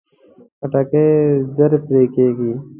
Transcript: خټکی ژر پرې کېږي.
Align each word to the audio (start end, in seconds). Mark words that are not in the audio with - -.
خټکی 0.59 1.05
ژر 1.55 1.71
پرې 1.85 2.01
کېږي. 2.13 2.51